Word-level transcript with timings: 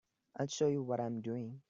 I'll 0.37 0.47
show 0.47 0.67
you 0.67 0.81
what 0.81 0.99
I'm 0.99 1.21
doing. 1.21 1.59